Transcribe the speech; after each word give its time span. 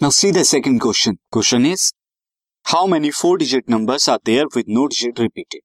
Now 0.00 0.10
see 0.10 0.30
the 0.30 0.44
second 0.44 0.78
question. 0.78 1.18
Question 1.32 1.66
is, 1.66 1.92
how 2.66 2.86
many 2.86 3.10
four 3.10 3.36
digit 3.36 3.68
numbers 3.68 4.06
are 4.06 4.20
there 4.24 4.44
with 4.54 4.68
no 4.68 4.86
digit 4.86 5.18
repeated? 5.18 5.62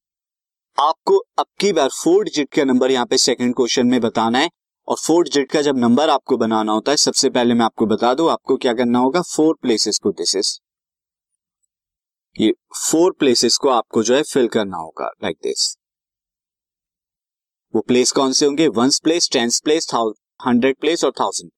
आपको 0.78 1.18
अब 1.40 1.46
की 1.60 1.72
बार 1.74 1.90
four 1.90 2.24
digit 2.24 2.50
का 2.56 2.64
number 2.64 2.92
यहाँ 2.92 3.06
पे 3.06 3.18
सेकंड 3.18 3.56
क्वेश्चन 3.56 3.88
में 3.88 4.00
बताना 4.02 4.40
है 4.40 4.50
और 4.88 4.98
फोर 4.98 5.24
डिजिट 5.24 5.52
का 5.52 5.62
जब 5.62 5.78
नंबर 5.78 6.10
आपको 6.10 6.38
बनाना 6.38 6.72
होता 6.72 6.92
है, 6.92 6.98
सबसे 6.98 7.30
पहले 7.30 7.54
मैं 7.54 7.66
आपको 7.66 7.86
बता 7.86 8.14
दूँ, 8.14 8.30
आपको 8.32 8.58
क्या 8.58 8.74
करना 8.74 9.00
होगा 9.00 9.22
फोर 9.36 9.56
प्लेसेस 9.62 10.00
को 10.04 10.12
दिस 10.12 10.36
इज़ 10.36 10.58
ये 12.36 12.52
फोर 12.82 13.16
प्लेसेस 13.20 13.58
को 13.58 13.70
आपको 13.70 14.04
जो 14.04 14.16
है 14.16 14.22
फिल 14.34 14.48
करना 14.58 14.78
होगा 14.78 15.12
लाइक 15.24 15.36
like 15.36 15.48
दिस 15.48 15.76
वो 17.74 17.82
प्लेस 17.88 18.12
कौन 18.12 18.34
से 18.34 18.46
होंगे 18.46 18.68
once 18.78 19.00
place 19.04 19.30
tens 19.34 19.62
place 19.62 19.94
hundred 20.48 20.78
place 20.78 21.04
और 21.04 21.12
थाउज़ेंड 21.20 21.52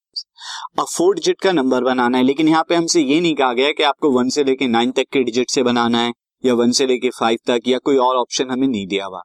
अब 0.79 0.85
फोर 0.87 1.15
डिजिट 1.15 1.41
का 1.41 1.51
नंबर 1.51 1.83
बनाना 1.83 2.17
है, 2.17 2.23
लेकिन 2.23 2.47
यहाँ 2.47 2.63
पे 2.69 2.75
हमसे 2.75 3.01
ये 3.01 3.19
नहीं 3.21 3.35
कहा 3.35 3.53
गया 3.53 3.71
कि 3.71 3.83
आपको 3.83 4.11
वन 4.11 4.29
से 4.29 4.43
लेके 4.43 4.67
नाइन 4.67 4.91
तक 4.91 5.05
के 5.11 5.23
डिजिट 5.23 5.49
से 5.49 5.63
बनाना 5.63 6.01
है, 6.01 6.11
या 6.43 6.53
वन 6.53 6.71
से 6.71 6.85
लेके 6.85 7.09
फाइव 7.11 7.37
तक, 7.47 7.67
या 7.67 7.77
कोई 7.79 7.97
और 7.99 8.15
ऑप्शन 8.17 8.49
हमें 8.51 8.67
नहीं 8.67 8.87
दिया 8.87 9.05
हुआ। 9.05 9.21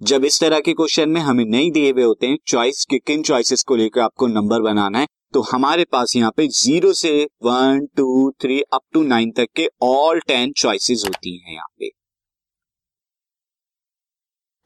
जब 0.00 0.24
इस 0.24 0.40
तरह 0.40 0.60
के 0.60 0.72
क्वेश्चन 0.72 1.08
में 1.08 1.20
हमें 1.20 1.44
नहीं 1.44 1.70
दिए 1.72 1.90
हुए 1.92 2.02
होते 2.02 2.26
हैं 2.26 2.38
चॉइस 2.46 2.84
के 2.90 2.98
किन 2.98 3.22
चॉइसेस 3.22 3.62
को 3.62 3.76
लेकर 3.76 4.00
आपको 4.00 4.26
नंबर 4.28 4.62
बनाना 4.62 4.98
है 4.98 5.06
तो 5.34 5.40
हमारे 5.42 5.84
पास 5.92 6.14
यहाँ 6.16 6.30
पे 6.36 6.46
ज़ीरो 6.48 6.92
से 6.92 7.12
one 7.44 7.86
two 7.96 8.30
three 8.42 8.60
up 8.62 8.80
to 8.92 9.02
nine 9.02 9.30
तक 9.30 9.46
के 9.56 9.68
ऑल 9.82 10.20
टेन 10.20 10.52
चॉइसेस 10.52 11.04
होती 11.06 11.36
हैं 11.36 11.52
यहाँ 11.54 11.68
पे। 11.80 11.90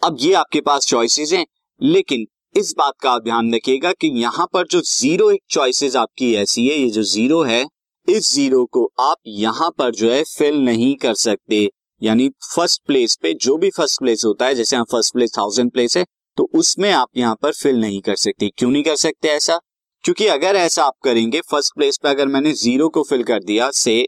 अब 0.02 0.16
ये 0.20 0.32
आपके 0.34 0.60
पास 0.60 0.86
चॉइसेस 0.86 1.32
हैं, 1.32 1.44
लेकिन 1.80 2.26
इस 2.56 2.72
बात 2.78 2.92
का 3.02 3.10
आप 3.10 3.22
ध्यान 3.22 3.54
रखिएगा 3.54 3.90
कि 3.92 4.08
यहाँ 4.14 4.46
पर 4.52 4.66
जो 4.66 4.80
ज़ीरो 4.80 5.30
एक 5.30 5.40
चॉइसेस 5.50 5.96
आपकी 5.96 6.32
ऐसी 6.34 6.66
है, 6.66 6.74
ये 6.74 6.88
जो 6.90 7.02
ज़ीरो 7.04 7.42
है, 7.42 7.64
इस 8.08 8.32
ज़ीरो 8.32 8.64
को 8.72 8.84
आप 9.00 9.16
यहाँ 9.28 9.70
पर 9.78 9.90
जो 9.94 10.10
है 10.12 10.22
फिल 10.28 10.60
नहीं 10.64 10.94
कर 10.96 11.14
सकते। 11.14 11.58
यानी 12.02 12.28
फ़र्स्ट 12.46 12.80
प्लेस 12.86 13.16
पे 13.22 13.32
जो 13.36 13.56
भी 13.56 13.70
फ़र्स्ट 13.70 13.98
प्लेस 14.00 14.22
होता 14.24 14.46
है, 14.46 14.54
जैसे 14.54 14.76
यहाँ 14.76 14.84
फ़र्स्ट 14.92 15.12
प्लेस 15.14 15.32
थाउज़ेंड 15.38 15.70
प्लेस 15.72 15.96
है 15.96 16.04
तो 16.38 16.48
उसमें 16.54 16.90
आप 16.92 17.08
यहाँ 17.16 17.34
पर 17.42 17.52
फिल 17.52 17.80
नहीं 17.80 18.00
कर 18.00 18.16
सकते। 18.16 18.48
क्यों 18.58 18.70
नहीं 18.70 18.82
कर 18.84 18.96
सकते 18.96 19.28
ऐसा? 19.28 19.58
क्योंकि 20.04 20.26
अगर 20.28 20.56
ऐसा 20.56 20.84
आप 20.84 20.94
करेंगे 21.04 21.40
फ़र्स्ट 21.42 21.74
प्लेस 21.74 21.98
पे 22.02 22.08
अगर 22.08 22.28
मैंने 22.28 22.52
ज़ीरो 22.54 22.88
को 22.88 23.02
फिल 23.02 23.22
कर 23.24 23.42
दिया, 23.42 23.70
से 23.72 24.06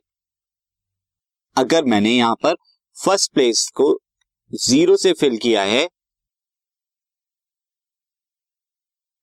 अगर 1.57 1.85
मैंने 1.87 2.17
यहाँ 2.17 2.35
पर 2.43 2.55
फ़र्स्ट 2.97 3.33
प्लेस 3.35 3.69
को 3.75 3.97
ज़ीरो 4.53 4.97
से 4.97 5.13
फिल 5.15 5.37
किया 5.37 5.63
है 5.65 5.89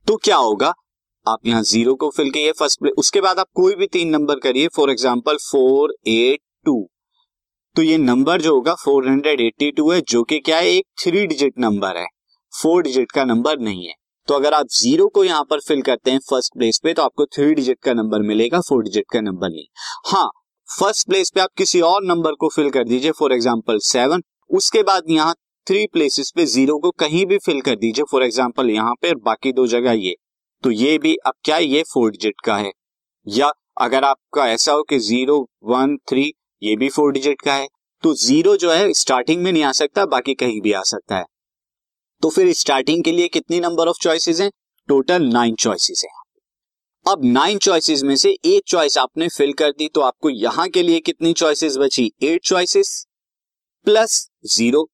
तो 0.06 0.16
क्या 0.18 0.36
होगा? 0.38 0.72
आप 1.26 1.46
यहाँ 1.46 1.62
ज़ीरो 1.64 1.94
को 1.94 2.08
फिल 2.16 2.30
किए 2.30 2.50
फ़र्स्ट 2.54 2.80
प्लेस 2.80 2.92
उसके 2.98 3.20
बाद 3.20 3.38
आप 3.38 3.46
कोई 3.54 3.74
भी 3.74 3.86
तीन 3.88 4.08
नंबर 4.10 4.38
करिए 4.40 4.68
for 4.76 4.90
example 4.90 5.36
four 5.42 5.94
eight 6.08 6.40
two 6.66 6.86
तो 7.76 7.82
ये 7.82 7.96
नंबर 7.98 8.42
जो 8.42 8.54
होगा 8.54 8.74
फोर 8.74 9.08
हंड्रेड 9.08 9.40
एट्टी 9.40 9.70
टू 9.72 9.90
है, 9.90 10.00
जो 10.02 10.22
कि 10.24 10.38
क्या 10.40 10.58
है? 10.58 10.68
एक 10.68 10.84
थ्री 11.00 11.26
डिजिट 11.26 11.58
नंबर 11.58 11.96
है। 11.96 12.06
फोर 12.52 12.82
डिजिट 12.82 13.12
का 13.12 13.24
नंबर 13.24 13.58
नहीं 13.60 13.86
है। 13.86 13.94
तो 14.28 14.34
अगर 14.34 14.54
आप 14.54 14.66
ज़ीरो 14.72 15.06
को 15.08 15.24
यहाँ 15.24 15.44
पर 15.50 15.60
फिल 15.60 15.82
करते 15.82 16.10
हैं 16.10 16.18
फ़र्स्ट 16.30 16.54
प्लेस 16.54 16.80
पे 16.84 16.94
तो 16.94 17.02
आपको 17.02 17.26
थ्री 17.26 17.54
डिजिट 17.54 17.78
का 17.82 17.92
नंबर 17.94 18.22
मिलेगा 18.24 18.60
फोर 18.60 18.82
डिजिट 18.82 19.04
का 19.12 19.20
नंबर 19.20 19.48
नहीं। 19.48 19.66
हाँ 20.06 20.28
फ़र्स्ट 20.68 21.06
प्लेस 21.08 21.30
पे 21.30 21.40
आप 21.40 21.50
किसी 21.58 21.80
और 21.82 22.04
नंबर 22.04 22.34
को 22.34 22.48
फिल 22.48 22.70
कर 22.70 22.84
दीजिए 22.84 23.10
फॉर 23.18 23.32
एग्ज़ाम्पल 23.32 23.78
सेवन 23.84 24.22
उसके 24.50 24.82
बाद 24.84 25.10
यहाँ 25.10 25.34
थ्री 25.66 25.86
प्लेसेस 25.86 26.30
पे 26.36 26.44
ज़ीरो 26.46 26.78
को 26.78 26.90
कहीं 26.98 27.24
भी 27.26 27.36
फिल 27.38 27.60
कर 27.60 27.76
दीजिए 27.76 28.04
फॉर 28.10 28.22
एग्ज़ाम्पल 28.24 28.70
यहाँ 28.70 28.94
पे 29.02 29.08
और 29.08 29.16
बाकी 29.20 29.52
दो 29.52 29.66
जगह 29.66 29.92
ये। 29.92 30.14
तो 30.64 30.70
ये 30.70 30.98
भी, 30.98 31.14
अब 31.16 31.32
क्या 31.44 31.56
ये 31.58 31.82
फोर 31.82 32.10
डिजिट 32.10 32.40
का 32.44 32.56
है? 32.56 32.70
या 33.26 33.50
अगर 33.76 34.04
आपका 34.04 34.46
ऐसा 34.48 34.72
हो 34.72 34.82
कि 34.82 34.98
ज़ीरो 34.98 35.38
वन 35.64 35.96
थ्री 36.08 36.32
ये 36.62 36.76
भी 36.76 36.88
फोर 36.88 37.12
डिजिट 37.12 37.40
का 37.42 37.54
है 37.54 37.66
तो 38.02 38.14
ज़ीरो 38.16 38.56
जो 38.56 38.70
है 38.72 38.92
स्टार्टिंग 38.92 39.42
में 39.42 39.50
नहीं 39.52 39.62
आ 39.64 39.72
सकता, 39.72 40.06
बाकी 40.06 40.34
कहीं 40.34 40.60
भी 40.60 40.72
आ 40.72 40.82
सकता 40.84 41.16
है। 41.16 41.24
तो 42.22 42.30
फिर 42.30 42.52
स्टार्टिंग 42.54 43.04
के 43.04 43.12
लिए 43.12 43.28
कितनी 43.28 43.60
नंबर 43.60 43.88
ऑफ़ 43.88 43.96
चॉइसेस 44.02 44.40
हैं? 44.40 44.50
टोटल 44.88 45.22
नाइन 45.24 45.54
चॉइसेस 45.56 46.04
हैं। 46.04 46.14
अब 47.06 47.24
नाइन 47.24 47.58
चॉइसेस 47.60 48.02
में 48.02 48.16
से 48.16 48.30
एक 48.30 48.62
चॉइस 48.68 48.98
आपने 48.98 49.28
फिल 49.28 49.52
कर 49.54 49.70
दी 49.70 49.88
तो 49.88 50.00
आपको 50.02 50.30
यहाँ 50.30 50.68
के 50.68 50.82
लिए 50.82 51.00
कितनी 51.00 51.32
चॉइसेस 51.34 51.76
बची? 51.76 52.10
एट 52.22 52.44
चॉइसेस 52.44 53.06
प्लस 53.86 54.28
ज़ीरो 54.46 54.88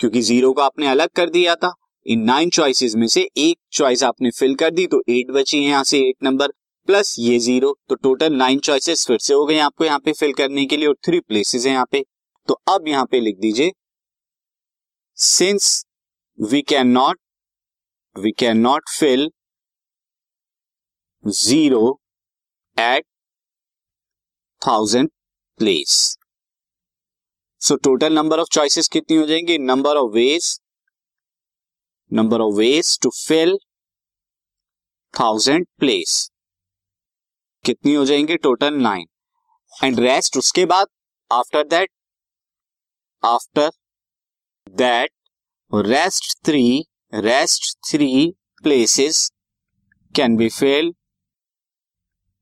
क्योंकि 0.00 0.20
ज़ीरो 0.22 0.52
को 0.52 0.60
आपने 0.62 0.86
अलग 0.88 1.08
कर 1.16 1.30
दिया 1.30 1.54
था। 1.54 1.72
इन 2.06 2.22
नाइन 2.24 2.50
चॉइसेस 2.50 2.94
में 2.96 3.06
से 3.08 3.28
एक 3.38 3.56
चॉइस 3.72 4.02
आपने 4.02 4.30
फिल 4.30 4.54
कर 4.54 4.70
दी 4.70 4.86
तो 4.86 5.02
एट 5.10 5.30
बची 5.32 5.62
है 5.62 5.68
यहाँ 5.68 5.84
से 5.84 5.98
एट 6.00 6.16
नंबर 6.24 6.52
प्लस 6.88 7.14
ये 7.18 7.38
ज़ीरो 7.38 7.74
तो 7.88 7.94
टोटल 7.96 8.34
नाइन 8.34 8.58
चॉइसेस 8.60 9.06
फिर 9.06 9.18
से 9.20 9.34
हो 9.34 9.44
गए 9.46 9.58
आपको 9.60 9.84
यहाँ 9.84 9.98
पे 10.04 10.12
फिल 10.12 10.32
करने 10.34 10.64
के 10.66 10.76
लिए, 10.76 10.86
और 10.88 10.94
थ्री 11.06 11.20
प्लेसेस 11.20 11.66
है 11.66 11.72
यहाँ 11.72 11.86
पे। 11.92 12.04
तो 12.48 12.54
अब 12.68 12.88
यहाँ 12.88 13.04
पे 13.10 13.20
लिख 13.20 13.36
दीजिए 13.40 13.72
since 15.18 15.84
we 16.38 16.62
can 16.62 16.88
not 16.88 17.18
we 18.16 18.32
can 18.38 18.58
not 18.58 18.88
fill 18.90 19.28
zero 21.24 21.98
at 22.76 23.04
thousand 24.62 25.10
place 25.60 26.16
so 27.62 27.76
total 27.76 28.12
number 28.12 28.40
of 28.40 28.48
choices 28.52 28.88
कितनी 28.88 29.16
हो 29.16 29.26
जाएँगी? 29.26 29.56
Number 29.58 29.96
of 29.96 30.10
ways 30.12 30.44
number 32.12 32.40
of 32.40 32.54
ways 32.54 32.98
to 33.02 33.10
fill 33.16 33.56
thousand 35.14 35.66
place 35.78 36.14
कितनी 37.64 37.94
हो 37.94 38.04
जाएँगी? 38.04 38.36
टोटल 38.36 38.74
नाइन 38.82 39.06
एंड 39.72 40.00
रेस्ट 40.00 40.36
उसके 40.36 40.64
बाद 40.66 40.86
after 41.30 41.66
that 41.68 41.90
after 43.22 43.70
that 44.66 45.10
rest 45.72 46.34
three 46.46 46.64
rest 47.14 47.76
three 47.90 48.10
places 48.62 49.30
can 50.14 50.36
be 50.36 50.48
filled 50.48 50.94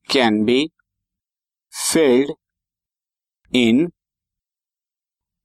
can 0.09 0.45
be 0.45 0.67
filled 1.73 2.35
in 3.53 3.89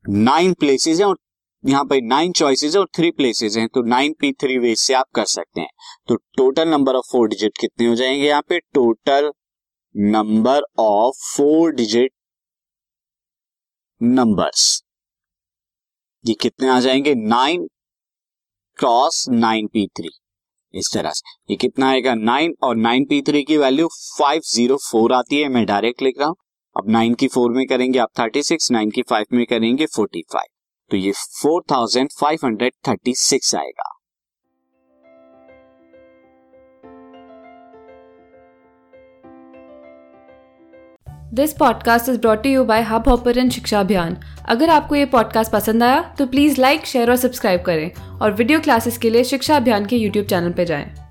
nine 0.06 0.54
places 0.54 1.00
हैं 1.00 1.06
और 1.06 1.18
यहाँ 1.64 1.84
पर 1.86 2.02
nine 2.04 2.32
choices 2.32 2.74
है 2.76 2.80
और 2.80 2.88
थ्री 2.96 3.10
प्लेसेस 3.12 3.56
हैं 3.58 3.68
तो 3.68 3.82
नाइन 3.88 4.14
पी 4.20 4.32
थ्री 4.34 4.58
वे 4.60 4.74
से 4.76 4.94
आप 4.94 5.06
कर 5.16 5.26
सकते 5.26 5.62
हैं। 5.62 5.70
तो 6.08 6.16
total 6.38 6.68
number 6.70 6.96
of 6.96 7.06
four 7.12 7.28
digit 7.30 7.58
कितने 7.60 7.88
हो 7.88 7.96
जाएँगे 7.96 8.28
यहाँ 8.28 8.42
पे? 8.50 8.60
Total 8.60 9.32
number 9.96 10.64
of 10.80 11.22
four 11.28 11.72
digit 11.76 12.12
numbers 14.02 14.84
ये 16.26 16.34
कितने 16.42 16.70
आ 16.70 16.80
जाएँगे? 16.80 17.14
Nine 17.16 17.68
cross 18.80 19.26
nine 19.30 19.68
P 19.68 19.88
three 19.88 20.10
इस 20.74 20.90
तरह 20.94 21.12
से। 21.12 21.32
ये 21.50 21.56
कितना 21.58 21.90
आएगा? 21.90 22.14
नाइन 22.16 22.56
और 22.64 22.76
नाइन 22.76 23.06
पी 23.06 23.22
थ्री 23.22 23.44
की 23.44 23.58
वैल्यू 23.58 23.88
फाइव 24.18 24.42
ज़ीरो 24.46 24.78
फोर 24.92 25.14
आती 25.14 25.42
है। 25.42 25.50
मैं 25.50 25.66
डायरेक्ट 25.66 26.02
लिख 26.02 26.20
रहा 26.20 26.28
हूँ। 26.28 26.36
अब 26.76 26.90
नाइन 26.90 27.14
की 27.14 27.28
फोर 27.28 27.52
में 27.52 27.66
करेंगे, 27.68 28.00
आप 28.00 28.10
थर्टी 28.20 28.42
सिक्स 28.44 28.72
नाइन 28.72 28.90
की 28.90 29.02
फाइव 29.02 29.26
में 29.34 29.46
करेंगे 29.46 29.86
फोर्टी 29.86 30.22
फाइव 30.34 30.48
तो 30.92 30.98
ये 30.98 31.12
four 31.12 31.64
thousand 31.72 32.10
five 32.12 32.40
hundred 32.46 32.74
thirty 32.88 33.14
six 33.16 33.54
आएगा। 33.56 33.90
This 41.34 41.54
podcast 41.54 42.10
is 42.10 42.20
brought 42.20 42.46
you 42.46 42.64
by 42.64 42.82
Hubhopper 43.10 43.50
Shiksha 43.50 43.80
Abhiyan 43.80 44.18
अगर 44.50 44.70
आपको 44.70 44.96
ये 44.96 45.06
पॉडकास्ट 45.06 45.52
पसंद 45.52 45.84
आया 45.84 46.02
तो 46.20 46.26
प्लीज़ 46.26 46.62
लाइक 46.62 46.86
शेयर 46.86 47.10
और 47.10 47.16
सब्सक्राइब 47.18 47.62
करें 47.62 48.20
और 48.20 48.34
वीडियो 48.34 48.60
क्लासेस 48.60 48.98
के 48.98 49.10
लिए 49.10 49.24
शिक्षा 49.24 49.58
अभियान 49.58 49.86
के 49.86 49.98
यूट्यूब 49.98 50.26
चैनल 50.26 50.52
पर 50.52 50.64
जाएँ। 50.64 51.03